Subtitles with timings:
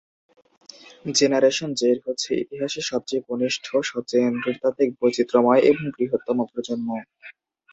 [1.11, 6.89] Generation Z হচ্ছে ইতিহাসে সবচেয়ে কনিষ্ঠ, সবচেয়ে নৃতাত্ত্বিক-বৈচিত্র্যময় এবং বৃহত্তম প্রজন্ম।